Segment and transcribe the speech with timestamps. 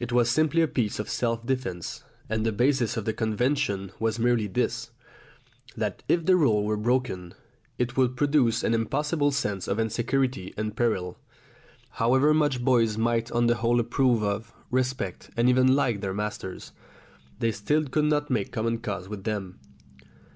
[0.00, 4.18] It was simply a piece of self defence, and the basis of the convention was
[4.18, 4.90] merely this,
[5.76, 7.34] that, if the rule were broken,
[7.78, 11.20] it would produce an impossible sense of insecurity and peril.
[12.02, 16.72] However much boys might on the whole approve of, respect, and even like their masters,
[17.52, 19.60] still they could not make common cause with them.